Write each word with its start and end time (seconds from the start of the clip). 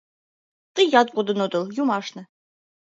Тыят 0.73 1.07
кодын 1.15 1.39
отыл, 1.45 1.63
юмашне! 1.81 2.23